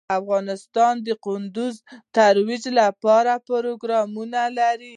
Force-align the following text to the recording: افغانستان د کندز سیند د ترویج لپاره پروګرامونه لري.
افغانستان 0.19 0.93
د 1.07 1.09
کندز 1.25 1.73
سیند 1.75 2.01
د 2.05 2.13
ترویج 2.15 2.63
لپاره 2.79 3.31
پروګرامونه 3.49 4.41
لري. 4.59 4.89